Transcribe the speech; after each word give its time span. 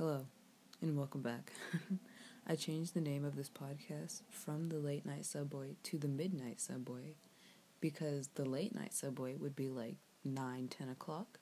Hello, 0.00 0.24
and 0.80 0.96
welcome 0.96 1.20
back. 1.20 1.52
I 2.46 2.56
changed 2.56 2.94
the 2.94 3.02
name 3.02 3.22
of 3.22 3.36
this 3.36 3.50
podcast 3.50 4.22
from 4.30 4.70
the 4.70 4.78
Late 4.78 5.04
Night 5.04 5.26
Subway 5.26 5.76
to 5.82 5.98
the 5.98 6.08
Midnight 6.08 6.58
Subway 6.58 7.16
because 7.82 8.28
the 8.28 8.46
Late 8.46 8.74
Night 8.74 8.94
Subway 8.94 9.36
would 9.36 9.54
be 9.54 9.68
like 9.68 9.96
9, 10.24 10.68
10 10.68 10.88
o'clock, 10.88 11.38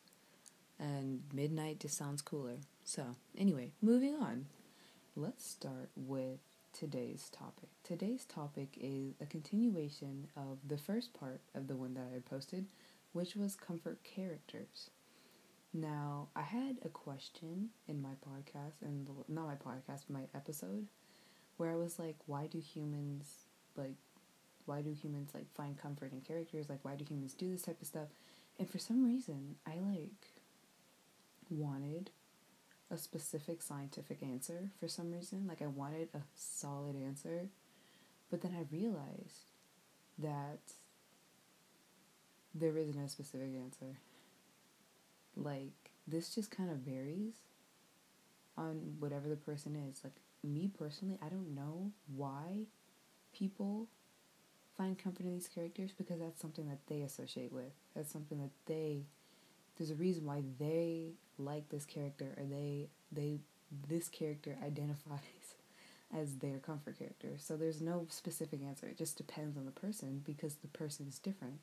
and 0.76 1.22
midnight 1.32 1.79
just 1.79 1.96
sounds 1.96 2.21
cooler. 2.21 2.56
So, 2.82 3.14
anyway, 3.36 3.71
moving 3.80 4.16
on. 4.16 4.46
Let's 5.14 5.48
start 5.48 5.90
with 5.95 6.40
today's 6.72 7.30
topic. 7.30 7.68
Today's 7.84 8.25
topic 8.25 8.77
is 8.80 9.14
a 9.20 9.27
continuation 9.27 10.27
of 10.36 10.59
the 10.66 10.79
first 10.79 11.14
part 11.14 11.43
of 11.54 11.68
the 11.68 11.77
one 11.77 11.95
that 11.95 12.11
I 12.12 12.18
posted, 12.29 12.66
which 13.12 13.36
was 13.36 13.54
comfort 13.54 14.00
characters. 14.02 14.90
Now, 15.75 16.29
I 16.35 16.43
had 16.43 16.79
a 16.85 16.89
question 16.89 17.68
in 17.87 18.00
my 18.00 18.14
podcast, 18.27 18.80
and 18.82 19.09
not 19.29 19.46
my 19.46 19.55
podcast, 19.55 20.09
my 20.09 20.22
episode, 20.35 20.86
where 21.57 21.71
I 21.71 21.76
was 21.76 21.99
like, 21.99 22.17
why 22.26 22.46
do 22.46 22.59
humans, 22.59 23.26
like, 23.76 23.96
why 24.64 24.81
do 24.81 24.93
humans, 24.93 25.31
like, 25.35 25.53
find 25.54 25.79
comfort 25.79 26.12
in 26.12 26.21
characters? 26.23 26.68
Like, 26.68 26.85
why 26.85 26.95
do 26.95 27.04
humans 27.04 27.35
do 27.35 27.50
this 27.50 27.62
type 27.62 27.81
of 27.81 27.86
stuff? 27.86 28.09
And 28.59 28.68
for 28.68 28.79
some 28.79 29.04
reason, 29.04 29.57
I, 29.67 29.79
like, 29.81 30.32
wanted 31.50 32.11
a 32.91 32.97
specific 32.97 33.62
scientific 33.62 34.23
answer 34.23 34.70
for 34.81 34.89
some 34.89 35.12
reason. 35.12 35.47
Like, 35.47 35.61
I 35.61 35.67
wanted 35.67 36.09
a 36.14 36.23
solid 36.34 36.97
answer. 36.97 37.48
But 38.31 38.41
then 38.42 38.55
I 38.59 38.75
realized 38.75 39.53
that 40.19 40.61
there 42.55 42.77
isn't 42.77 42.98
a 42.98 43.09
specific 43.09 43.55
answer 43.55 43.98
like 45.38 45.91
this 46.06 46.34
just 46.34 46.50
kind 46.50 46.70
of 46.70 46.78
varies 46.78 47.34
on 48.56 48.97
whatever 48.98 49.28
the 49.28 49.36
person 49.36 49.77
is. 49.77 50.00
Like 50.02 50.14
me 50.42 50.70
personally, 50.78 51.19
I 51.24 51.28
don't 51.28 51.55
know 51.55 51.92
why 52.14 52.67
people 53.33 53.89
find 54.77 54.98
comfort 54.98 55.27
in 55.27 55.34
these 55.34 55.48
characters 55.48 55.92
because 55.97 56.20
that's 56.20 56.41
something 56.41 56.69
that 56.69 56.86
they 56.86 57.03
associate 57.03 57.53
with. 57.53 57.72
That's 57.95 58.12
something 58.12 58.39
that 58.39 58.50
they 58.67 59.05
there's 59.77 59.91
a 59.91 59.95
reason 59.95 60.25
why 60.25 60.42
they 60.58 61.12
like 61.39 61.69
this 61.69 61.84
character 61.84 62.34
or 62.36 62.45
they 62.45 62.89
they 63.12 63.39
this 63.89 64.08
character 64.08 64.56
identifies 64.64 65.55
as 66.17 66.36
their 66.36 66.58
comfort 66.58 66.98
character. 66.98 67.33
So 67.39 67.56
there's 67.56 67.80
no 67.80 68.06
specific 68.08 68.61
answer. 68.62 68.86
It 68.86 68.97
just 68.97 69.17
depends 69.17 69.56
on 69.56 69.67
the 69.67 69.70
person 69.73 70.23
because 70.25 70.55
the 70.55 70.69
person 70.69 71.06
is 71.06 71.19
different. 71.19 71.58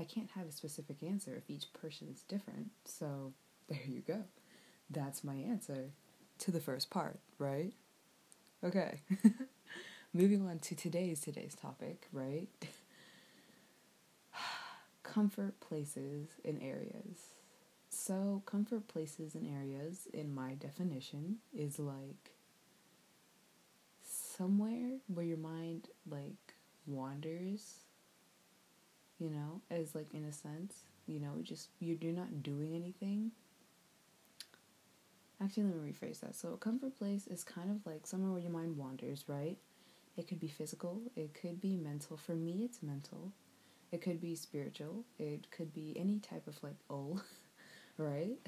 I 0.00 0.04
can't 0.04 0.30
have 0.30 0.46
a 0.46 0.52
specific 0.52 1.02
answer 1.02 1.36
if 1.36 1.50
each 1.50 1.72
person 1.74 2.08
is 2.10 2.22
different. 2.22 2.70
So 2.86 3.34
there 3.68 3.78
you 3.86 4.00
go. 4.00 4.24
That's 4.88 5.22
my 5.22 5.34
answer 5.34 5.90
to 6.38 6.50
the 6.50 6.60
first 6.60 6.90
part, 6.90 7.20
right? 7.38 7.72
Okay. 8.64 9.00
Moving 10.14 10.48
on 10.48 10.58
to 10.60 10.74
today's 10.74 11.20
today's 11.20 11.54
topic, 11.54 12.08
right? 12.12 12.48
comfort 15.02 15.60
places 15.60 16.28
and 16.44 16.60
areas. 16.62 17.34
So, 17.92 18.42
comfort 18.46 18.86
places 18.88 19.34
and 19.34 19.46
areas 19.46 20.06
in 20.12 20.32
my 20.34 20.54
definition 20.54 21.38
is 21.52 21.78
like 21.78 22.30
somewhere 24.02 24.98
where 25.08 25.24
your 25.24 25.36
mind 25.36 25.88
like 26.08 26.54
wanders 26.86 27.89
you 29.20 29.30
know, 29.30 29.60
as 29.70 29.94
like 29.94 30.12
in 30.14 30.24
a 30.24 30.32
sense, 30.32 30.74
you 31.06 31.20
know, 31.20 31.34
just 31.42 31.68
you're, 31.78 32.12
not 32.12 32.42
doing 32.42 32.74
anything. 32.74 33.30
Actually, 35.42 35.64
let 35.64 35.76
me 35.76 35.92
rephrase 35.92 36.20
that. 36.20 36.34
So, 36.34 36.52
a 36.54 36.56
comfort 36.56 36.96
place 36.98 37.26
is 37.26 37.44
kind 37.44 37.70
of 37.70 37.84
like 37.86 38.06
somewhere 38.06 38.32
where 38.32 38.40
your 38.40 38.50
mind 38.50 38.76
wanders, 38.76 39.24
right? 39.26 39.56
It 40.16 40.26
could 40.26 40.40
be 40.40 40.48
physical, 40.48 41.00
it 41.16 41.34
could 41.34 41.60
be 41.60 41.76
mental. 41.76 42.16
For 42.16 42.34
me, 42.34 42.62
it's 42.64 42.82
mental. 42.82 43.32
It 43.92 44.02
could 44.02 44.20
be 44.20 44.36
spiritual. 44.36 45.04
It 45.18 45.50
could 45.50 45.72
be 45.72 45.94
any 45.98 46.20
type 46.20 46.46
of 46.46 46.62
like 46.62 46.76
oh, 46.90 47.20
right? 47.98 48.38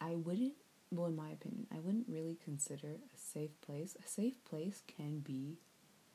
I 0.00 0.14
wouldn't, 0.14 0.52
well, 0.92 1.06
in 1.06 1.16
my 1.16 1.30
opinion, 1.30 1.66
I 1.74 1.80
wouldn't 1.80 2.06
really 2.08 2.38
consider 2.44 2.88
a 2.88 3.18
safe 3.18 3.60
place. 3.60 3.96
A 4.04 4.08
safe 4.08 4.42
place 4.44 4.82
can 4.86 5.18
be 5.20 5.58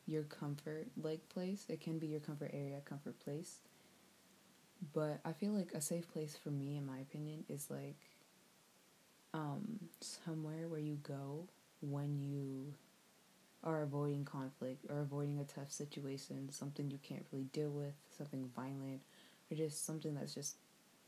your 0.05 0.23
comfort 0.23 0.87
like 1.01 1.27
place. 1.29 1.65
It 1.69 1.81
can 1.81 1.99
be 1.99 2.07
your 2.07 2.19
comfort 2.19 2.51
area, 2.53 2.79
comfort 2.85 3.19
place. 3.19 3.59
But 4.93 5.19
I 5.23 5.31
feel 5.31 5.51
like 5.51 5.71
a 5.73 5.81
safe 5.81 6.11
place 6.11 6.37
for 6.41 6.49
me, 6.49 6.77
in 6.77 6.85
my 6.85 6.99
opinion, 6.99 7.45
is 7.47 7.69
like 7.69 7.95
um, 9.33 9.79
somewhere 10.01 10.67
where 10.67 10.79
you 10.79 10.97
go 11.03 11.47
when 11.81 12.19
you 12.21 12.73
are 13.63 13.81
avoiding 13.81 14.25
conflict 14.25 14.85
or 14.89 14.99
avoiding 14.99 15.39
a 15.39 15.45
tough 15.45 15.71
situation, 15.71 16.49
something 16.51 16.91
you 16.91 16.99
can't 17.01 17.25
really 17.31 17.45
deal 17.45 17.69
with, 17.69 17.93
something 18.17 18.49
violent, 18.55 19.01
or 19.49 19.55
just 19.55 19.85
something 19.85 20.15
that's 20.15 20.33
just 20.33 20.57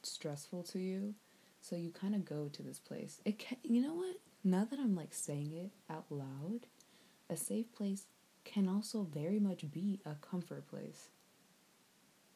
stressful 0.04 0.64
to 0.64 0.80
you. 0.80 1.14
So 1.62 1.76
you 1.76 1.92
kind 1.92 2.16
of 2.16 2.24
go 2.24 2.50
to 2.54 2.64
this 2.64 2.80
place. 2.80 3.20
It 3.26 3.40
can, 3.40 3.58
you 3.64 3.82
know 3.82 3.96
what? 3.96 4.16
Now 4.44 4.66
that 4.70 4.80
I'm 4.80 4.96
like 4.96 5.14
saying 5.14 5.52
it 5.54 5.72
out 5.92 6.06
loud, 6.10 6.62
a 7.30 7.36
safe 7.36 7.74
place 7.74 8.06
can 8.46 8.70
also 8.70 9.04
very 9.04 9.40
much 9.40 9.70
be 9.72 10.00
a 10.06 10.16
comfort 10.16 10.68
place. 10.70 11.10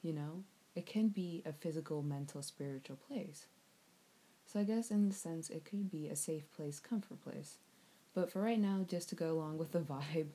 You 0.02 0.14
know, 0.14 0.44
it 0.76 0.86
can 0.86 1.10
be 1.10 1.44
a 1.46 1.54
physical, 1.54 2.02
mental, 2.02 2.42
spiritual 2.42 2.98
place. 2.98 3.46
So 4.46 4.60
I 4.60 4.64
guess 4.64 4.90
in 4.92 5.08
the 5.08 5.16
sense 5.16 5.50
it 5.50 5.64
could 5.64 5.92
be 5.92 6.08
a 6.08 6.16
safe 6.16 6.52
place, 6.56 6.80
comfort 6.80 7.22
place. 7.24 7.58
But 8.14 8.32
for 8.32 8.42
right 8.42 8.60
now, 8.60 8.86
just 8.88 9.10
to 9.10 9.16
go 9.16 9.32
along 9.32 9.58
with 9.60 9.72
the 9.72 9.80
vibe, 9.80 10.28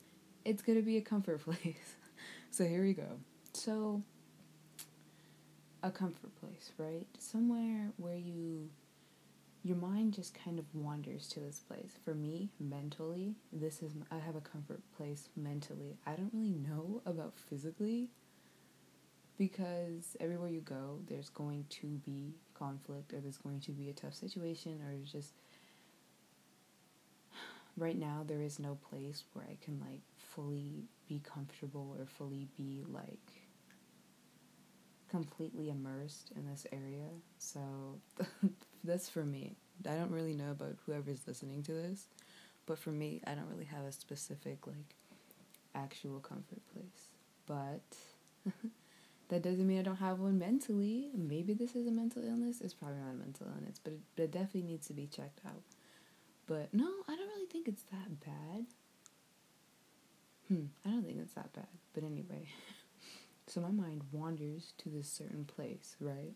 it's 0.44 0.62
gonna 0.62 0.82
be 0.82 0.96
a 0.96 1.02
comfort 1.02 1.40
place. 1.44 1.96
so 2.50 2.64
here 2.64 2.82
we 2.82 2.94
go. 2.94 3.18
So 3.52 4.02
a 5.82 5.90
comfort 5.90 6.34
place, 6.40 6.72
right? 6.78 7.06
Somewhere 7.18 7.90
where 7.96 8.16
you 8.16 8.70
your 9.64 9.78
mind 9.78 10.12
just 10.12 10.34
kind 10.34 10.58
of 10.58 10.66
wanders 10.74 11.26
to 11.26 11.40
this 11.40 11.58
place. 11.58 11.92
For 12.04 12.14
me, 12.14 12.50
mentally, 12.60 13.34
this 13.50 13.82
is 13.82 13.92
I 14.10 14.18
have 14.18 14.36
a 14.36 14.40
comfort 14.40 14.82
place 14.94 15.30
mentally. 15.36 15.96
I 16.06 16.12
don't 16.14 16.30
really 16.34 16.50
know 16.52 17.00
about 17.06 17.32
physically 17.48 18.10
because 19.38 20.18
everywhere 20.20 20.50
you 20.50 20.60
go, 20.60 20.98
there's 21.08 21.30
going 21.30 21.64
to 21.80 21.86
be 22.04 22.34
conflict 22.52 23.14
or 23.14 23.20
there's 23.20 23.38
going 23.38 23.60
to 23.60 23.72
be 23.72 23.88
a 23.88 23.94
tough 23.94 24.14
situation 24.14 24.82
or 24.82 24.94
just 25.10 25.32
right 27.78 27.98
now 27.98 28.22
there 28.26 28.42
is 28.42 28.58
no 28.58 28.76
place 28.90 29.24
where 29.32 29.46
I 29.46 29.56
can 29.64 29.80
like 29.80 30.02
fully 30.18 30.84
be 31.08 31.22
comfortable 31.24 31.96
or 31.98 32.04
fully 32.04 32.48
be 32.54 32.84
like 32.86 33.32
completely 35.08 35.70
immersed 35.70 36.32
in 36.36 36.46
this 36.46 36.66
area. 36.70 37.08
So 37.38 37.60
that's 38.84 39.08
for 39.08 39.24
me. 39.24 39.56
I 39.88 39.94
don't 39.94 40.10
really 40.10 40.34
know 40.34 40.50
about 40.50 40.76
whoever's 40.86 41.26
listening 41.26 41.62
to 41.64 41.72
this, 41.72 42.06
but 42.66 42.78
for 42.78 42.90
me, 42.90 43.20
I 43.26 43.34
don't 43.34 43.48
really 43.50 43.64
have 43.64 43.84
a 43.84 43.92
specific 43.92 44.66
like 44.66 44.94
actual 45.74 46.20
comfort 46.20 46.62
place. 46.72 47.08
But 47.46 47.96
that 49.28 49.42
doesn't 49.42 49.66
mean 49.66 49.80
I 49.80 49.82
don't 49.82 49.96
have 49.96 50.20
one 50.20 50.38
mentally. 50.38 51.10
Maybe 51.16 51.54
this 51.54 51.74
is 51.74 51.86
a 51.86 51.90
mental 51.90 52.24
illness. 52.24 52.60
It's 52.60 52.74
probably 52.74 52.98
not 52.98 53.10
a 53.10 53.14
mental 53.14 53.46
illness, 53.54 53.80
but 53.82 53.94
it, 53.94 54.00
but 54.16 54.22
it 54.24 54.32
definitely 54.32 54.70
needs 54.70 54.86
to 54.88 54.92
be 54.92 55.06
checked 55.06 55.40
out. 55.46 55.62
But 56.46 56.72
no, 56.72 56.88
I 57.08 57.16
don't 57.16 57.28
really 57.28 57.46
think 57.46 57.68
it's 57.68 57.84
that 57.84 58.20
bad. 58.20 58.66
Hmm, 60.48 60.66
I 60.84 60.90
don't 60.90 61.04
think 61.04 61.18
it's 61.20 61.32
that 61.34 61.52
bad. 61.52 61.66
But 61.94 62.04
anyway, 62.04 62.48
so 63.46 63.60
my 63.60 63.70
mind 63.70 64.02
wanders 64.12 64.74
to 64.78 64.90
this 64.90 65.08
certain 65.08 65.44
place, 65.44 65.96
right? 66.00 66.34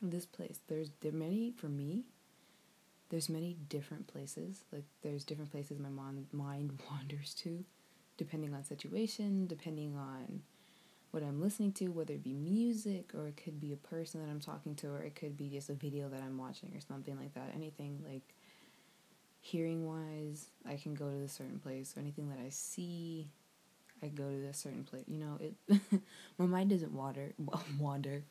This 0.00 0.26
place, 0.26 0.60
there's 0.68 0.90
there 1.00 1.12
many 1.12 1.52
for 1.52 1.68
me 1.68 2.04
there's 3.10 3.28
many 3.28 3.56
different 3.68 4.06
places. 4.06 4.64
Like 4.72 4.84
there's 5.02 5.24
different 5.24 5.50
places 5.50 5.78
my 5.78 5.88
mon- 5.88 6.26
mind 6.32 6.78
wanders 6.90 7.34
to, 7.42 7.64
depending 8.16 8.54
on 8.54 8.64
situation, 8.64 9.46
depending 9.46 9.96
on 9.96 10.42
what 11.10 11.22
I'm 11.22 11.40
listening 11.40 11.72
to, 11.74 11.88
whether 11.88 12.14
it 12.14 12.22
be 12.22 12.34
music 12.34 13.12
or 13.14 13.28
it 13.28 13.36
could 13.42 13.60
be 13.60 13.72
a 13.72 13.76
person 13.76 14.20
that 14.20 14.30
I'm 14.30 14.40
talking 14.40 14.74
to, 14.76 14.88
or 14.88 15.02
it 15.02 15.14
could 15.14 15.36
be 15.36 15.48
just 15.48 15.70
a 15.70 15.74
video 15.74 16.08
that 16.08 16.22
I'm 16.22 16.36
watching 16.36 16.72
or 16.76 16.80
something 16.80 17.16
like 17.16 17.34
that. 17.34 17.52
Anything 17.54 18.04
like 18.06 18.34
hearing 19.40 19.86
wise, 19.86 20.48
I 20.68 20.76
can 20.76 20.94
go 20.94 21.10
to 21.10 21.22
a 21.22 21.28
certain 21.28 21.58
place, 21.58 21.94
or 21.96 22.00
anything 22.00 22.28
that 22.28 22.38
I 22.44 22.50
see, 22.50 23.28
I 24.02 24.08
go 24.08 24.28
to 24.30 24.46
a 24.46 24.54
certain 24.54 24.84
place. 24.84 25.04
You 25.08 25.18
know, 25.18 25.38
it 25.40 25.80
my 26.38 26.46
mind 26.46 26.70
doesn't 26.70 26.92
wander 26.94 27.32
wander. 27.78 28.24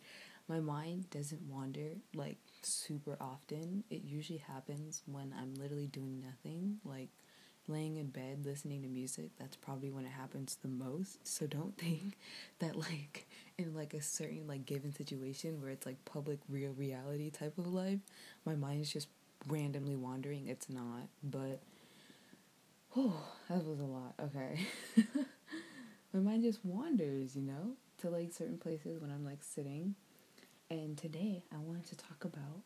My 0.48 0.60
mind 0.60 1.10
doesn't 1.10 1.42
wander 1.42 1.98
like 2.16 2.38
super 2.62 3.18
often. 3.20 3.84
It 3.90 4.04
usually 4.06 4.40
happens 4.40 5.04
when 5.06 5.34
I'm 5.38 5.54
literally 5.56 5.88
doing 5.88 6.22
nothing, 6.22 6.78
like 6.86 7.10
laying 7.68 7.98
in 7.98 8.08
bed 8.08 8.46
listening 8.46 8.82
to 8.84 8.88
music. 8.88 9.32
That's 9.38 9.58
probably 9.58 9.90
when 9.90 10.06
it 10.06 10.12
happens 10.12 10.58
the 10.62 10.70
most. 10.70 11.28
So 11.28 11.48
don't 11.48 11.78
think 11.80 12.18
that 12.60 12.76
like 12.78 13.28
in 13.58 13.76
like 13.76 13.94
a 13.94 14.02
certain 14.02 14.48
like 14.48 14.66
given 14.66 14.94
situation 14.94 15.62
where 15.62 15.72
it's 15.72 15.86
like 15.86 16.04
public 16.06 16.40
real 16.50 16.72
reality 16.74 17.30
type 17.30 17.58
of 17.58 17.68
life, 17.68 18.00
my 18.46 18.56
mind 18.56 18.82
is 18.82 18.92
just 18.92 19.08
randomly 19.48 19.96
wandering. 19.96 20.48
It's 20.48 20.70
not, 20.70 21.08
but 21.24 21.60
oh, 22.96 23.22
that 23.50 23.66
was 23.66 23.80
a 23.80 23.84
lot. 23.84 24.14
Okay. 24.22 24.60
my 26.14 26.20
mind 26.20 26.44
just 26.44 26.64
wanders, 26.64 27.36
you 27.36 27.42
know, 27.42 27.74
to 28.00 28.10
like 28.10 28.32
certain 28.34 28.58
places 28.58 29.02
when 29.02 29.12
I'm 29.12 29.26
like 29.26 29.44
sitting. 29.44 29.96
And 30.70 30.98
today 30.98 31.44
I 31.54 31.58
wanted 31.58 31.86
to 31.88 31.96
talk 31.98 32.26
about 32.26 32.62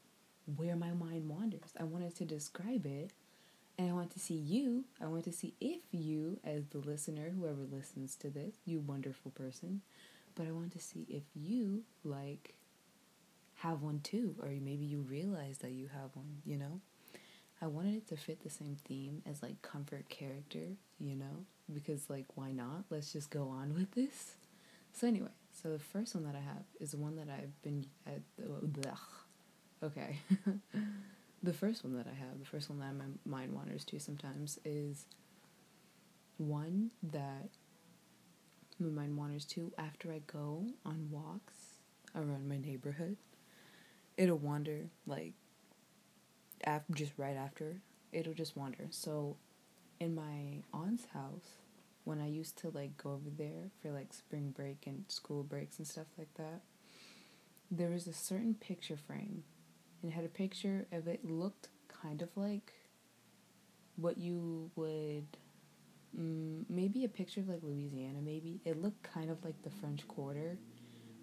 where 0.56 0.76
my 0.76 0.92
mind 0.92 1.30
wanders. 1.30 1.74
I 1.80 1.84
wanted 1.84 2.16
to 2.16 2.26
describe 2.26 2.86
it 2.86 3.12
and 3.78 3.90
I 3.90 3.94
want 3.94 4.12
to 4.12 4.20
see 4.20 4.34
you. 4.36 4.86
I 5.00 5.06
want 5.06 5.24
to 5.26 5.32
see 5.32 5.54
if 5.62 5.82
you, 5.92 6.40
as 6.44 6.66
the 6.68 6.80
listener, 6.80 7.30
whoever 7.30 7.62
listens 7.72 8.16
to 8.18 8.30
this, 8.30 8.56
you 8.66 8.80
wonderful 8.80 9.32
person, 9.32 9.82
but 10.36 10.48
I 10.48 10.52
want 10.52 10.72
to 10.74 10.80
see 10.80 11.06
if 11.10 11.24
you, 11.36 11.84
like, 12.04 12.56
have 13.58 13.82
one 13.84 14.00
too, 14.00 14.36
or 14.42 14.50
maybe 14.50 14.86
you 14.86 15.02
realize 15.02 15.60
that 15.60 15.72
you 15.72 15.88
have 15.94 16.16
one, 16.16 16.42
you 16.46 16.58
know? 16.58 16.82
I 17.62 17.68
wanted 17.68 17.96
it 17.96 18.08
to 18.08 18.18
fit 18.18 18.42
the 18.44 18.50
same 18.50 18.78
theme 18.84 19.22
as 19.30 19.44
like 19.44 19.62
comfort 19.62 20.10
character, 20.10 20.78
you 21.00 21.16
know? 21.16 21.46
Because, 21.72 22.10
like, 22.10 22.26
why 22.36 22.52
not? 22.52 22.86
Let's 22.90 23.14
just 23.14 23.30
go 23.30 23.48
on 23.50 23.76
with 23.76 23.92
this. 23.92 24.34
So, 24.94 25.08
anyway, 25.08 25.30
so 25.52 25.70
the 25.72 25.80
first 25.80 26.16
one 26.16 26.24
that 26.26 26.36
I 26.36 26.40
have 26.40 26.64
is 26.80 26.92
the 26.92 26.98
one 26.98 27.16
that 27.16 27.28
I've 27.30 27.60
been 27.62 27.86
at. 28.06 28.22
Okay. 29.84 30.18
the 31.44 31.54
first 31.54 31.84
one 31.84 31.96
that 31.98 32.08
I 32.08 32.14
have, 32.14 32.40
the 32.40 32.46
first 32.46 32.70
one 32.70 32.80
that 32.80 32.94
my 32.94 33.06
mind 33.26 33.54
wanders 33.54 33.84
to 33.86 34.00
sometimes 34.00 34.60
is 34.64 35.06
one 36.38 36.92
that 37.04 37.50
my 38.80 38.90
mind 38.90 39.18
wanders 39.18 39.46
to 39.46 39.72
after 39.78 40.12
I 40.12 40.22
go 40.28 40.66
on 40.86 41.08
walks 41.12 41.54
around 42.16 42.48
my 42.48 42.58
neighborhood. 42.58 43.18
It'll 44.18 44.38
wander 44.38 44.90
like 45.06 45.34
after 46.64 46.94
just 46.94 47.14
right 47.18 47.36
after. 47.36 47.82
It'll 48.12 48.34
just 48.34 48.58
wander. 48.58 48.88
So 48.90 49.38
in 50.00 50.16
my 50.16 50.64
aunt's 50.74 51.06
house, 51.14 51.62
when 52.04 52.20
I 52.20 52.28
used 52.28 52.58
to 52.60 52.70
like 52.70 52.98
go 52.98 53.12
over 53.12 53.30
there 53.38 53.70
for 53.82 53.92
like 53.92 54.14
spring 54.14 54.52
break 54.52 54.86
and 54.88 55.06
school 55.08 55.44
breaks 55.44 55.78
and 55.78 55.88
stuff 55.88 56.08
like 56.18 56.34
that, 56.36 56.62
there 57.70 57.90
was 57.90 58.08
a 58.08 58.14
certain 58.14 58.56
picture 58.56 58.98
frame 58.98 59.44
and 60.02 60.12
it 60.12 60.16
had 60.16 60.26
a 60.26 60.30
picture 60.30 60.88
of 60.92 61.08
it 61.08 61.24
looked 61.24 61.70
kind 61.88 62.22
of 62.22 62.30
like 62.36 62.74
what 63.96 64.18
you 64.18 64.72
would 64.76 65.38
mm, 66.18 66.64
maybe 66.70 67.04
a 67.06 67.10
picture 67.10 67.42
of 67.42 67.50
like 67.50 67.64
Louisiana 67.64 68.20
maybe. 68.24 68.62
It 68.66 68.82
looked 68.82 69.04
kind 69.04 69.30
of 69.30 69.44
like 69.44 69.62
the 69.64 69.70
French 69.70 70.08
Quarter 70.08 70.58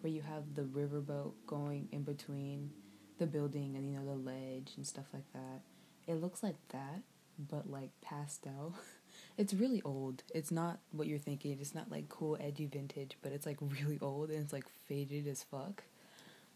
where 0.00 0.12
you 0.12 0.22
have 0.22 0.54
the 0.54 0.62
riverboat 0.62 1.32
going 1.46 1.88
in 1.90 2.02
between 2.02 2.70
the 3.18 3.26
building 3.26 3.74
and 3.76 3.84
you 3.84 3.98
know 3.98 4.06
the 4.06 4.14
ledge 4.30 4.72
and 4.76 4.86
stuff 4.86 5.06
like 5.12 5.30
that. 5.32 5.62
It 6.06 6.20
looks 6.20 6.42
like 6.42 6.56
that 6.70 7.02
but 7.38 7.70
like 7.70 7.90
pastel 8.00 8.74
it's 9.38 9.54
really 9.54 9.80
old 9.82 10.22
it's 10.34 10.50
not 10.50 10.78
what 10.90 11.06
you're 11.06 11.18
thinking 11.18 11.56
it's 11.60 11.74
not 11.74 11.90
like 11.90 12.08
cool 12.10 12.36
edgy 12.40 12.66
vintage 12.66 13.16
but 13.22 13.32
it's 13.32 13.46
like 13.46 13.56
really 13.80 13.98
old 14.02 14.28
and 14.30 14.42
it's 14.42 14.52
like 14.52 14.66
faded 14.86 15.26
as 15.26 15.42
fuck 15.42 15.82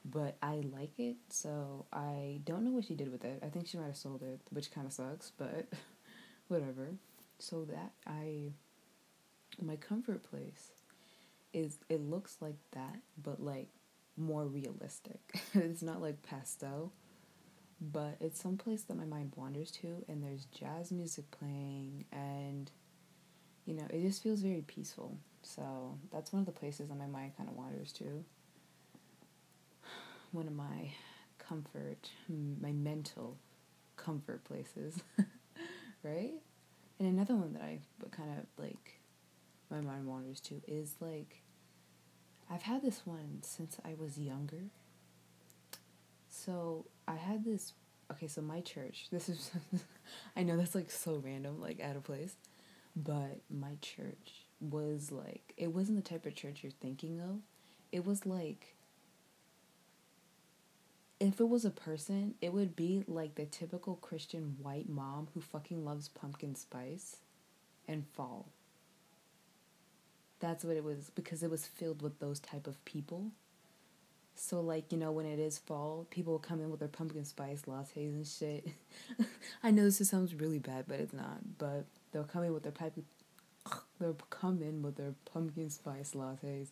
but 0.05 0.37
I 0.43 0.63
like 0.77 0.99
it, 0.99 1.17
so 1.29 1.87
I 1.93 2.41
don't 2.45 2.65
know 2.65 2.73
what 2.73 2.85
she 2.85 2.95
did 2.95 3.13
with 3.13 3.25
it. 3.25 3.41
I 3.45 3.49
think 3.49 3.69
she 3.69 3.77
might 3.77 3.87
have 3.87 3.97
sold 3.97 4.23
it, 4.23 4.41
which 4.51 4.73
kind 4.73 4.87
of 4.87 4.93
sucks, 4.93 5.31
but 5.37 5.67
whatever. 6.49 6.89
So 7.39 7.65
that 7.67 7.93
I, 8.07 8.53
my 9.61 9.77
comfort 9.77 10.23
place, 10.25 10.71
is 11.53 11.79
it 11.89 12.01
looks 12.01 12.39
like 12.41 12.57
that, 12.73 12.97
but 13.23 13.41
like 13.43 13.69
more 14.17 14.45
realistic. 14.45 15.21
it's 15.55 15.83
not 15.83 16.01
like 16.03 16.23
pastel, 16.23 16.93
but 17.91 18.17
it's 18.21 18.41
some 18.41 18.57
place 18.57 18.83
that 18.83 18.97
my 18.97 19.05
mind 19.05 19.33
wanders 19.35 19.71
to, 19.73 20.05
and 20.09 20.23
there's 20.23 20.47
jazz 20.47 20.93
music 20.93 21.25
playing, 21.33 22.05
and 22.13 22.71
you 23.67 23.75
know, 23.75 23.87
it 23.91 24.03
just 24.03 24.23
feels 24.23 24.41
very 24.41 24.63
peaceful. 24.63 25.17
So 25.43 25.99
that's 26.13 26.33
one 26.33 26.41
of 26.41 26.47
the 26.47 26.53
places 26.53 26.89
that 26.89 26.99
my 26.99 27.07
mind 27.07 27.33
kind 27.37 27.49
of 27.49 27.57
wanders 27.57 27.93
to 27.95 28.25
one 30.33 30.47
of 30.47 30.55
my 30.55 30.91
comfort, 31.39 32.11
my 32.29 32.73
mental 32.73 33.37
comfort 33.97 34.45
places, 34.45 35.03
right? 36.05 36.35
And 36.99 37.09
another 37.09 37.35
one 37.35 37.53
that 37.55 37.63
I 37.63 37.79
kind 38.11 38.31
of 38.39 38.47
like, 38.63 39.01
my 39.71 39.81
mind 39.81 40.07
wanders 40.07 40.41
to 40.41 40.61
is 40.69 40.95
like, 41.01 41.43
I've 42.51 42.63
had 42.63 42.83
this 42.83 43.03
one 43.05 43.39
since 43.43 43.79
I 43.85 43.95
was 43.99 44.19
younger. 44.19 44.65
So 46.45 46.87
I 47.07 47.15
had 47.15 47.45
this, 47.45 47.73
okay, 48.11 48.27
so 48.27 48.41
my 48.43 48.61
church, 48.61 49.07
this 49.13 49.29
is, 49.29 49.51
I 50.37 50.43
know 50.43 50.57
that's 50.57 50.75
like 50.75 50.91
so 50.91 51.23
random, 51.25 51.61
like 51.61 51.81
out 51.81 51.97
of 51.97 52.05
place, 52.05 52.35
but 52.97 53.41
my 53.49 53.77
church 53.81 54.47
was 54.61 55.13
like, 55.13 55.55
it 55.57 55.73
wasn't 55.73 56.03
the 56.03 56.09
type 56.09 56.27
of 56.27 56.35
church 56.35 56.61
you're 56.63 56.73
thinking 56.73 57.21
of. 57.21 57.39
It 57.93 58.05
was 58.05 58.27
like, 58.27 58.75
if 61.21 61.39
it 61.39 61.49
was 61.49 61.65
a 61.65 61.71
person, 61.71 62.35
it 62.41 62.53
would 62.53 62.75
be 62.75 63.05
like 63.07 63.37
the 63.37 63.47
typical 63.47 63.95
Christian 63.95 64.57
white 64.61 64.89
mom 64.89 65.29
who 65.35 65.41
fucking 65.41 65.85
loves 65.85 66.09
pumpkin 66.09 66.57
spice 66.57 67.19
and 67.87 68.05
fall. 68.15 68.49
That's 70.41 70.65
what 70.65 70.77
it 70.77 70.83
was 70.83 71.13
because 71.15 71.45
it 71.45 71.51
was 71.51 71.67
filled 71.67 72.03
with 72.03 72.19
those 72.19 72.41
type 72.41 72.67
of 72.67 72.85
people. 72.85 73.31
So 74.35 74.61
like, 74.61 74.93
you 74.93 74.99
know, 74.99 75.13
when 75.13 75.27
it 75.27 75.39
is 75.39 75.59
fall, 75.59 76.07
people 76.11 76.33
will 76.33 76.41
come 76.41 76.61
in 76.61 76.71
with 76.71 76.81
their 76.81 76.89
pumpkin 76.89 77.25
spice 77.25 77.63
lattes 77.63 77.97
and 77.97 78.27
shit. 78.27 78.67
I 79.63 79.71
know 79.71 79.85
this 79.85 80.09
sounds 80.09 80.35
really 80.35 80.59
bad, 80.59 80.87
but 80.89 81.01
it's 81.01 81.13
not. 81.13 81.59
But 81.59 81.85
they'll 82.13 82.25
come 82.25 82.45
in 82.45 82.53
with 82.53 82.63
their 82.63 82.73
pipe 82.73 82.95
they'll 84.01 84.15
come 84.31 84.63
in 84.63 84.83
with 84.83 84.97
their 84.97 85.15
pumpkin 85.25 85.71
spice 85.71 86.13
lattes 86.13 86.69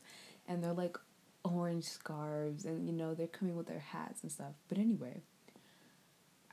and 0.46 0.62
they're 0.62 0.72
like 0.72 0.96
orange 1.44 1.84
scarves 1.84 2.64
and 2.64 2.86
you 2.86 2.92
know 2.92 3.14
they're 3.14 3.26
coming 3.26 3.56
with 3.56 3.66
their 3.66 3.78
hats 3.78 4.22
and 4.22 4.30
stuff 4.30 4.52
but 4.68 4.78
anyway 4.78 5.22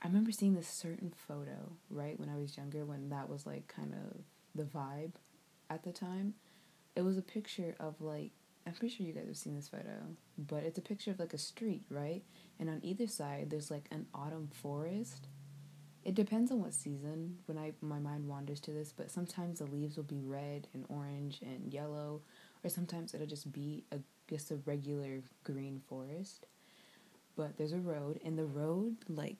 i 0.02 0.06
remember 0.06 0.32
seeing 0.32 0.54
this 0.54 0.68
certain 0.68 1.12
photo 1.26 1.72
right 1.90 2.18
when 2.18 2.28
i 2.28 2.36
was 2.36 2.56
younger 2.56 2.84
when 2.84 3.10
that 3.10 3.28
was 3.28 3.44
like 3.46 3.68
kind 3.68 3.92
of 3.92 4.18
the 4.54 4.62
vibe 4.62 5.12
at 5.68 5.82
the 5.84 5.92
time 5.92 6.34
it 6.96 7.02
was 7.02 7.18
a 7.18 7.22
picture 7.22 7.74
of 7.78 8.00
like 8.00 8.30
i'm 8.68 8.74
pretty 8.74 8.94
sure 8.94 9.06
you 9.06 9.12
guys 9.12 9.26
have 9.26 9.36
seen 9.36 9.56
this 9.56 9.68
photo 9.68 9.96
but 10.36 10.62
it's 10.62 10.78
a 10.78 10.82
picture 10.82 11.10
of 11.10 11.18
like 11.18 11.32
a 11.32 11.38
street 11.38 11.84
right 11.90 12.22
and 12.60 12.68
on 12.68 12.80
either 12.82 13.06
side 13.06 13.48
there's 13.50 13.70
like 13.70 13.86
an 13.90 14.06
autumn 14.14 14.48
forest 14.52 15.28
it 16.04 16.14
depends 16.14 16.50
on 16.50 16.60
what 16.60 16.72
season 16.72 17.38
when 17.46 17.58
i 17.58 17.72
my 17.80 17.98
mind 17.98 18.28
wanders 18.28 18.60
to 18.60 18.70
this 18.70 18.92
but 18.96 19.10
sometimes 19.10 19.58
the 19.58 19.66
leaves 19.66 19.96
will 19.96 20.04
be 20.04 20.22
red 20.24 20.68
and 20.74 20.84
orange 20.88 21.40
and 21.42 21.72
yellow 21.72 22.20
or 22.64 22.70
sometimes 22.70 23.14
it'll 23.14 23.26
just 23.26 23.50
be 23.52 23.84
a 23.92 23.98
just 24.28 24.50
a 24.50 24.56
regular 24.66 25.22
green 25.44 25.80
forest. 25.88 26.46
But 27.36 27.56
there's 27.56 27.72
a 27.72 27.78
road, 27.78 28.20
and 28.24 28.38
the 28.38 28.44
road, 28.44 28.96
like, 29.08 29.36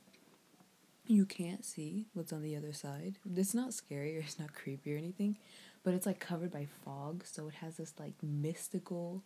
you 1.06 1.26
can't 1.26 1.64
see 1.64 2.06
what's 2.14 2.32
on 2.32 2.42
the 2.42 2.54
other 2.56 2.72
side. 2.72 3.18
It's 3.34 3.54
not 3.54 3.74
scary 3.74 4.16
or 4.16 4.20
it's 4.20 4.38
not 4.38 4.54
creepy 4.54 4.94
or 4.94 4.98
anything, 4.98 5.36
but 5.84 5.94
it's 5.94 6.06
like 6.06 6.20
covered 6.20 6.50
by 6.52 6.66
fog, 6.84 7.24
so 7.26 7.48
it 7.48 7.54
has 7.54 7.76
this 7.76 7.94
like 7.98 8.14
mystical, 8.22 9.22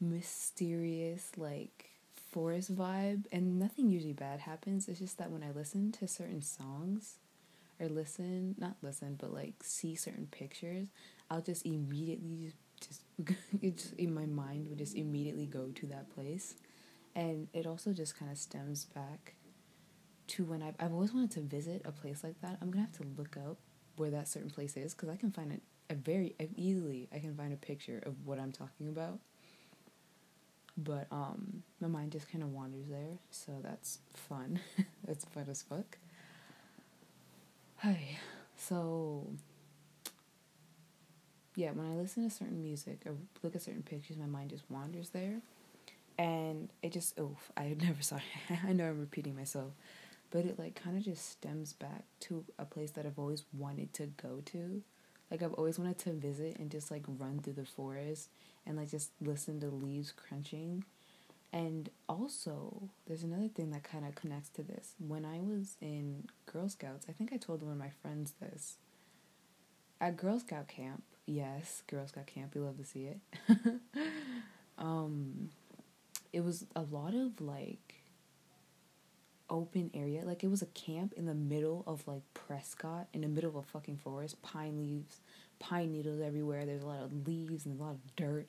mysterious, 0.00 1.32
like 1.36 1.90
forest 2.14 2.74
vibe, 2.74 3.24
and 3.32 3.58
nothing 3.58 3.90
usually 3.90 4.12
bad 4.12 4.40
happens. 4.40 4.88
It's 4.88 4.98
just 5.00 5.18
that 5.18 5.30
when 5.30 5.42
I 5.42 5.50
listen 5.50 5.92
to 5.92 6.08
certain 6.08 6.42
songs, 6.42 7.18
or 7.80 7.88
listen, 7.88 8.54
not 8.58 8.76
listen, 8.82 9.16
but 9.20 9.32
like 9.32 9.54
see 9.62 9.94
certain 9.94 10.28
pictures, 10.30 10.88
I'll 11.30 11.42
just 11.42 11.66
immediately 11.66 12.52
just 12.80 13.02
it 13.62 13.76
just 13.76 13.94
in 13.94 14.12
my 14.14 14.26
mind 14.26 14.68
would 14.68 14.78
just 14.78 14.94
immediately 14.94 15.46
go 15.46 15.68
to 15.74 15.86
that 15.86 16.12
place 16.14 16.54
and 17.14 17.48
it 17.52 17.66
also 17.66 17.92
just 17.92 18.18
kind 18.18 18.30
of 18.30 18.38
stems 18.38 18.86
back 18.86 19.34
to 20.26 20.44
when 20.44 20.62
I've, 20.62 20.74
I've 20.80 20.92
always 20.92 21.12
wanted 21.12 21.30
to 21.32 21.40
visit 21.40 21.82
a 21.84 21.92
place 21.92 22.24
like 22.24 22.40
that 22.40 22.58
i'm 22.60 22.70
gonna 22.70 22.84
have 22.84 22.96
to 22.98 23.06
look 23.16 23.36
up 23.36 23.58
where 23.96 24.10
that 24.10 24.28
certain 24.28 24.50
place 24.50 24.76
is 24.76 24.94
because 24.94 25.08
i 25.08 25.16
can 25.16 25.30
find 25.30 25.52
it 25.52 25.60
a 25.90 25.94
very 25.94 26.34
easily 26.56 27.08
i 27.12 27.18
can 27.18 27.34
find 27.36 27.52
a 27.52 27.56
picture 27.56 28.02
of 28.06 28.14
what 28.24 28.38
i'm 28.38 28.52
talking 28.52 28.88
about 28.88 29.18
but 30.76 31.06
um 31.12 31.62
my 31.80 31.88
mind 31.88 32.10
just 32.10 32.30
kind 32.30 32.42
of 32.42 32.52
wanders 32.52 32.86
there 32.88 33.18
so 33.30 33.52
that's 33.62 33.98
fun 34.14 34.60
that's 35.06 35.24
fun 35.26 35.46
as 35.48 35.62
fuck 35.62 35.98
hi 37.76 38.18
so 38.56 39.26
yeah, 41.56 41.70
when 41.70 41.86
I 41.86 41.94
listen 41.94 42.28
to 42.28 42.34
certain 42.34 42.62
music 42.62 43.00
or 43.06 43.14
look 43.42 43.54
at 43.54 43.62
certain 43.62 43.82
pictures, 43.82 44.16
my 44.16 44.26
mind 44.26 44.50
just 44.50 44.64
wanders 44.68 45.10
there. 45.10 45.40
And 46.18 46.68
it 46.82 46.92
just, 46.92 47.18
oh, 47.18 47.36
I 47.56 47.76
never 47.80 48.02
saw. 48.02 48.18
I 48.66 48.72
know 48.72 48.88
I'm 48.88 49.00
repeating 49.00 49.36
myself. 49.36 49.72
But 50.34 50.46
it, 50.46 50.58
like, 50.58 50.74
kind 50.74 50.96
of 50.96 51.04
just 51.04 51.30
stems 51.30 51.72
back 51.72 52.02
to 52.22 52.44
a 52.58 52.64
place 52.64 52.90
that 52.90 53.06
I've 53.06 53.20
always 53.20 53.44
wanted 53.56 53.94
to 53.94 54.06
go 54.06 54.42
to. 54.46 54.82
Like, 55.30 55.44
I've 55.44 55.54
always 55.54 55.78
wanted 55.78 55.96
to 55.98 56.10
visit 56.12 56.56
and 56.58 56.72
just, 56.72 56.90
like, 56.90 57.04
run 57.06 57.38
through 57.38 57.52
the 57.52 57.64
forest 57.64 58.30
and, 58.66 58.76
like, 58.76 58.90
just 58.90 59.12
listen 59.20 59.60
to 59.60 59.68
leaves 59.68 60.10
crunching. 60.10 60.86
And 61.52 61.88
also, 62.08 62.88
there's 63.06 63.22
another 63.22 63.46
thing 63.46 63.70
that 63.70 63.84
kind 63.84 64.04
of 64.04 64.16
connects 64.16 64.48
to 64.56 64.64
this. 64.64 64.94
When 64.98 65.24
I 65.24 65.38
was 65.38 65.76
in 65.80 66.24
Girl 66.52 66.68
Scouts, 66.68 67.06
I 67.08 67.12
think 67.12 67.32
I 67.32 67.36
told 67.36 67.62
one 67.62 67.70
of 67.70 67.78
my 67.78 67.92
friends 68.02 68.32
this. 68.40 68.78
At 70.00 70.16
Girl 70.16 70.40
Scout 70.40 70.66
camp, 70.66 71.04
yes, 71.26 71.84
Girl 71.86 72.08
Scout 72.08 72.26
camp, 72.26 72.56
we 72.56 72.60
love 72.60 72.78
to 72.78 72.84
see 72.84 73.04
it. 73.04 73.20
um, 74.78 75.50
it 76.32 76.42
was 76.42 76.66
a 76.74 76.80
lot 76.80 77.14
of 77.14 77.40
like 77.40 78.03
open 79.50 79.90
area. 79.94 80.24
Like 80.24 80.44
it 80.44 80.48
was 80.48 80.62
a 80.62 80.66
camp 80.66 81.14
in 81.16 81.26
the 81.26 81.34
middle 81.34 81.84
of 81.86 82.06
like 82.06 82.22
Prescott, 82.34 83.08
in 83.12 83.20
the 83.22 83.28
middle 83.28 83.50
of 83.50 83.56
a 83.56 83.62
fucking 83.62 83.98
forest, 83.98 84.40
pine 84.42 84.78
leaves, 84.78 85.20
pine 85.58 85.92
needles 85.92 86.20
everywhere. 86.20 86.66
There's 86.66 86.82
a 86.82 86.86
lot 86.86 87.02
of 87.02 87.26
leaves 87.26 87.66
and 87.66 87.78
a 87.78 87.82
lot 87.82 87.92
of 87.92 88.16
dirt 88.16 88.46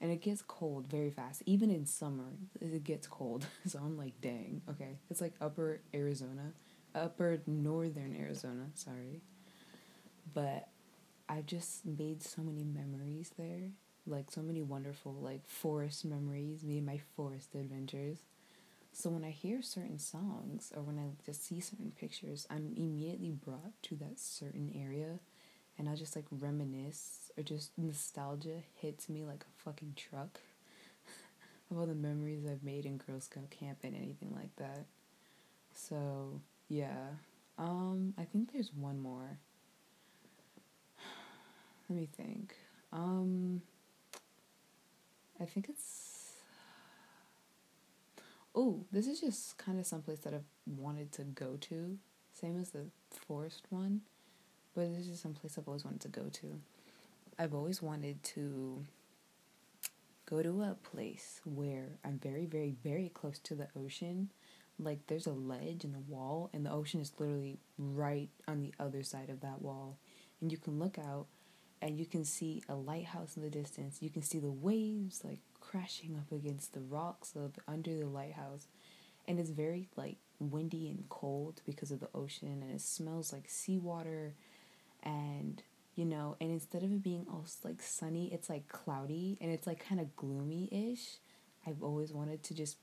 and 0.00 0.10
it 0.10 0.22
gets 0.22 0.42
cold 0.42 0.86
very 0.86 1.10
fast. 1.10 1.42
Even 1.46 1.70
in 1.70 1.84
summer, 1.84 2.32
it 2.60 2.84
gets 2.84 3.06
cold. 3.06 3.46
So 3.66 3.78
I'm 3.78 3.96
like, 3.96 4.20
dang, 4.20 4.62
okay. 4.70 4.98
It's 5.10 5.20
like 5.20 5.34
upper 5.40 5.80
Arizona, 5.94 6.52
upper 6.94 7.40
northern 7.46 8.16
Arizona, 8.18 8.66
sorry. 8.74 9.20
But 10.32 10.68
I've 11.28 11.46
just 11.46 11.84
made 11.84 12.22
so 12.22 12.42
many 12.42 12.64
memories 12.64 13.30
there. 13.36 13.70
Like 14.06 14.30
so 14.30 14.40
many 14.40 14.62
wonderful 14.62 15.12
like 15.12 15.46
forest 15.46 16.04
memories, 16.04 16.64
me 16.64 16.78
and 16.78 16.86
my 16.86 17.00
forest 17.14 17.54
adventures. 17.54 18.18
So 19.00 19.08
when 19.08 19.24
I 19.24 19.30
hear 19.30 19.62
certain 19.62 19.98
songs 19.98 20.74
or 20.76 20.82
when 20.82 20.98
I 20.98 21.06
just 21.24 21.46
see 21.46 21.58
certain 21.58 21.90
pictures, 21.98 22.46
I'm 22.50 22.74
immediately 22.76 23.30
brought 23.30 23.72
to 23.84 23.96
that 23.96 24.20
certain 24.20 24.70
area 24.76 25.20
and 25.78 25.88
I 25.88 25.94
just 25.94 26.14
like 26.14 26.26
reminisce 26.30 27.30
or 27.34 27.42
just 27.42 27.70
nostalgia 27.78 28.58
hits 28.74 29.08
me 29.08 29.24
like 29.24 29.42
a 29.44 29.62
fucking 29.64 29.94
truck 29.96 30.40
of 31.70 31.78
all 31.78 31.86
the 31.86 31.94
memories 31.94 32.44
I've 32.44 32.62
made 32.62 32.84
in 32.84 32.98
Girl 32.98 33.20
Scout 33.20 33.48
camp 33.48 33.78
and 33.84 33.96
anything 33.96 34.34
like 34.34 34.54
that. 34.56 34.84
So, 35.74 36.42
yeah. 36.68 37.06
Um, 37.56 38.12
I 38.18 38.24
think 38.24 38.52
there's 38.52 38.70
one 38.74 39.00
more. 39.00 39.38
Let 41.88 41.98
me 41.98 42.06
think. 42.18 42.54
Um, 42.92 43.62
I 45.40 45.46
think 45.46 45.70
it's. 45.70 46.09
Oh, 48.60 48.84
this 48.92 49.06
is 49.06 49.20
just 49.20 49.56
kind 49.56 49.80
of 49.80 49.86
someplace 49.86 50.18
that 50.20 50.34
I've 50.34 50.44
wanted 50.66 51.12
to 51.12 51.22
go 51.22 51.56
to. 51.62 51.96
Same 52.32 52.60
as 52.60 52.70
the 52.70 52.86
forest 53.26 53.64
one 53.70 54.02
but 54.74 54.94
this 54.94 55.08
is 55.08 55.20
some 55.20 55.34
place 55.34 55.56
I've 55.58 55.68
always 55.68 55.84
wanted 55.84 56.00
to 56.02 56.08
go 56.08 56.28
to. 56.28 56.60
I've 57.38 57.54
always 57.54 57.82
wanted 57.82 58.22
to 58.22 58.84
go 60.26 60.42
to 60.42 60.62
a 60.62 60.74
place 60.74 61.40
where 61.44 61.98
I'm 62.04 62.18
very, 62.18 62.46
very, 62.46 62.76
very 62.84 63.10
close 63.12 63.38
to 63.40 63.54
the 63.54 63.68
ocean. 63.76 64.30
Like 64.78 65.06
there's 65.06 65.26
a 65.26 65.32
ledge 65.32 65.84
in 65.84 65.92
the 65.92 66.00
wall, 66.00 66.50
and 66.52 66.64
the 66.64 66.70
ocean 66.70 67.00
is 67.00 67.12
literally 67.18 67.58
right 67.78 68.30
on 68.46 68.60
the 68.60 68.72
other 68.78 69.02
side 69.02 69.28
of 69.28 69.40
that 69.40 69.60
wall. 69.60 69.98
And 70.40 70.50
you 70.50 70.58
can 70.58 70.78
look 70.78 70.98
out 70.98 71.26
and 71.82 71.98
you 71.98 72.06
can 72.06 72.24
see 72.24 72.62
a 72.68 72.74
lighthouse 72.74 73.36
in 73.36 73.42
the 73.42 73.50
distance. 73.50 73.98
You 74.00 74.10
can 74.10 74.22
see 74.22 74.38
the 74.38 74.50
waves 74.50 75.22
like 75.24 75.40
crashing 75.60 76.16
up 76.16 76.30
against 76.32 76.74
the 76.74 76.80
rocks 76.80 77.34
of 77.34 77.52
under 77.66 77.96
the 77.96 78.06
lighthouse. 78.06 78.66
And 79.26 79.38
it's 79.38 79.50
very 79.50 79.88
like 79.96 80.16
windy 80.40 80.88
and 80.88 81.08
cold 81.08 81.60
because 81.66 81.90
of 81.90 82.00
the 82.00 82.08
ocean 82.14 82.48
and 82.48 82.74
it 82.74 82.80
smells 82.80 83.32
like 83.32 83.44
seawater 83.48 84.34
and 85.02 85.62
you 85.94 86.04
know 86.04 86.36
and 86.40 86.50
instead 86.50 86.82
of 86.82 86.90
it 86.90 87.02
being 87.02 87.26
all 87.30 87.44
like 87.62 87.82
sunny 87.82 88.32
it's 88.32 88.48
like 88.48 88.66
cloudy 88.68 89.36
and 89.40 89.50
it's 89.50 89.66
like 89.66 89.86
kind 89.86 90.00
of 90.00 90.16
gloomy-ish 90.16 91.16
i've 91.66 91.82
always 91.82 92.12
wanted 92.12 92.42
to 92.42 92.54
just 92.54 92.78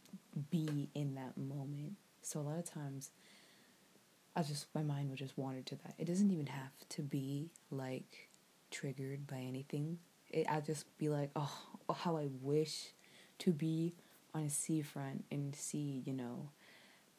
be 0.51 0.89
in 0.93 1.15
that 1.15 1.35
moment 1.35 1.93
so 2.21 2.39
a 2.39 2.41
lot 2.41 2.59
of 2.59 2.65
times 2.65 3.09
i 4.35 4.43
just 4.43 4.67
my 4.75 4.83
mind 4.83 5.09
would 5.09 5.17
just 5.17 5.37
wander 5.37 5.61
to 5.61 5.75
that 5.75 5.95
it 5.97 6.05
doesn't 6.05 6.31
even 6.31 6.45
have 6.47 6.71
to 6.89 7.01
be 7.01 7.49
like 7.71 8.26
triggered 8.71 9.27
by 9.27 9.37
anything 9.37 9.97
it, 10.29 10.45
i'll 10.49 10.61
just 10.61 10.85
be 10.97 11.09
like 11.09 11.31
oh 11.35 11.51
how 11.95 12.17
i 12.17 12.27
wish 12.41 12.93
to 13.39 13.51
be 13.51 13.93
on 14.33 14.43
a 14.43 14.49
seafront 14.49 15.23
and 15.31 15.55
see 15.55 16.03
you 16.05 16.13
know 16.13 16.49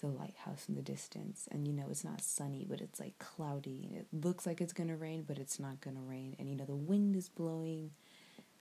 the 0.01 0.07
lighthouse 0.07 0.67
in 0.69 0.75
the 0.75 0.83
distance. 0.83 1.49
And 1.51 1.67
you 1.67 1.73
know 1.75 1.87
it's 1.91 2.05
not 2.05 2.21
sunny 2.21 2.67
but 2.69 2.81
it's 2.81 3.01
like 3.01 3.19
cloudy. 3.19 3.89
And 3.89 3.97
it 3.97 4.07
looks 4.13 4.47
like 4.47 4.61
it's 4.61 4.73
gonna 4.73 4.97
rain 4.97 5.25
but 5.27 5.39
it's 5.39 5.59
not 5.59 5.81
gonna 5.81 6.03
rain. 6.03 6.37
And 6.39 6.49
you 6.49 6.57
know 6.57 6.65
the 6.65 6.75
wind 6.75 7.17
is 7.17 7.29
blowing. 7.29 7.91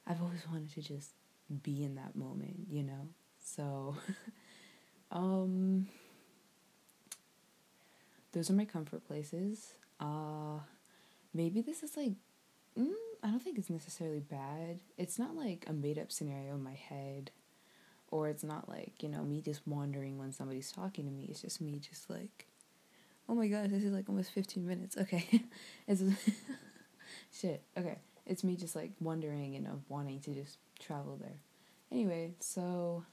I've 0.06 0.22
always 0.22 0.48
wanted 0.52 0.74
to 0.74 0.82
just 0.82 1.12
be 1.64 1.84
in 1.84 1.96
that 1.96 2.16
moment 2.16 2.68
you 2.70 2.84
know? 2.84 3.08
So 3.44 3.96
um 5.12 5.88
those 8.32 8.50
are 8.50 8.54
my 8.54 8.66
comfort 8.66 9.08
places. 9.08 9.74
Uh 10.00 10.60
maybe 11.34 11.62
this 11.62 11.84
is 11.84 11.96
like 11.96 12.14
mm, 12.78 12.92
i 13.24 13.28
don't 13.28 13.42
think 13.42 13.58
it's 13.58 13.70
necessarily 13.70 14.20
bad. 14.20 14.80
It's 14.98 15.18
not 15.20 15.36
like 15.36 15.66
a 15.68 15.74
made 15.74 15.98
up 15.98 16.12
scenario 16.12 16.56
in 16.56 16.64
my 16.64 16.74
head. 16.74 17.32
Or 18.10 18.30
it's 18.30 18.44
not 18.44 18.70
like 18.70 19.04
you 19.04 19.10
know 19.10 19.24
me 19.24 19.42
just 19.42 19.68
wandering 19.68 20.18
when 20.18 20.32
somebody's 20.32 20.72
talking 20.72 21.06
to 21.06 21.12
me. 21.12 21.28
It's 21.30 21.42
just 21.42 21.60
me 21.62 21.80
just 21.80 22.10
like 22.10 22.48
oh 23.30 23.36
my 23.36 23.48
gosh 23.48 23.70
this 23.70 23.84
is 23.84 23.92
like 23.92 24.08
almost 24.10 24.32
15 24.32 24.66
minutes. 24.68 24.96
Okay. 25.02 25.44
It's 25.88 26.02
shit. 27.34 27.64
Okay. 27.78 27.98
It's 28.26 28.44
me 28.44 28.56
just 28.56 28.76
like 28.76 28.92
wondering 29.02 29.56
and 29.56 29.68
of 29.68 29.82
wanting 29.90 30.20
to 30.22 30.34
just 30.34 30.58
travel 30.80 31.18
there. 31.22 31.40
Anyway 31.92 32.34
so 32.40 33.04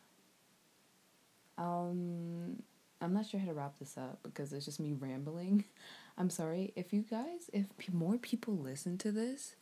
um 1.58 2.62
i'm 3.00 3.12
not 3.12 3.26
sure 3.26 3.40
how 3.40 3.46
to 3.46 3.54
wrap 3.54 3.78
this 3.78 3.96
up 3.96 4.18
because 4.22 4.52
it's 4.52 4.64
just 4.64 4.80
me 4.80 4.92
rambling 4.92 5.64
i'm 6.16 6.30
sorry 6.30 6.72
if 6.76 6.92
you 6.92 7.02
guys 7.02 7.50
if 7.52 7.66
more 7.92 8.18
people 8.18 8.56
listen 8.56 8.96
to 8.98 9.10
this 9.12 9.56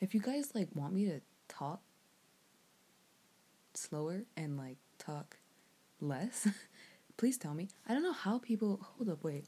if 0.00 0.14
you 0.14 0.20
guys 0.20 0.52
like 0.54 0.68
want 0.74 0.92
me 0.94 1.04
to 1.06 1.20
talk 1.48 1.80
slower 3.74 4.24
and 4.36 4.56
like 4.56 4.76
talk 4.98 5.36
less, 6.00 6.48
please 7.16 7.38
tell 7.38 7.54
me. 7.54 7.68
I 7.88 7.94
don't 7.94 8.02
know 8.02 8.12
how 8.12 8.38
people 8.38 8.80
hold 8.82 9.08
up, 9.08 9.24
wait. 9.24 9.46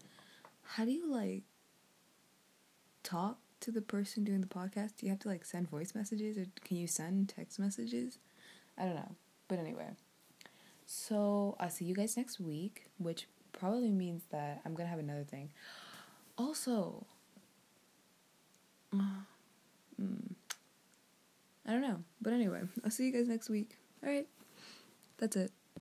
How 0.62 0.84
do 0.84 0.90
you 0.90 1.10
like 1.10 1.42
talk 3.02 3.38
to 3.60 3.70
the 3.70 3.82
person 3.82 4.24
doing 4.24 4.40
the 4.40 4.46
podcast? 4.46 4.96
Do 4.96 5.06
you 5.06 5.10
have 5.10 5.20
to 5.20 5.28
like 5.28 5.44
send 5.44 5.68
voice 5.68 5.94
messages 5.94 6.36
or 6.38 6.46
can 6.64 6.76
you 6.76 6.86
send 6.86 7.28
text 7.28 7.58
messages? 7.58 8.18
I 8.78 8.84
don't 8.84 8.94
know. 8.94 9.14
But 9.48 9.58
anyway. 9.58 9.90
So 10.86 11.56
I'll 11.58 11.70
see 11.70 11.84
you 11.84 11.94
guys 11.94 12.16
next 12.16 12.40
week, 12.40 12.86
which 12.98 13.26
probably 13.52 13.90
means 13.90 14.22
that 14.30 14.60
I'm 14.64 14.74
gonna 14.74 14.88
have 14.88 14.98
another 14.98 15.24
thing. 15.24 15.50
Also, 16.42 17.06
uh, 18.92 19.22
mm, 20.00 20.34
I 21.64 21.70
don't 21.70 21.82
know. 21.82 22.00
But 22.20 22.32
anyway, 22.32 22.62
I'll 22.84 22.90
see 22.90 23.06
you 23.06 23.12
guys 23.12 23.28
next 23.28 23.48
week. 23.48 23.78
Alright, 24.02 24.26
that's 25.18 25.36
it. 25.36 25.52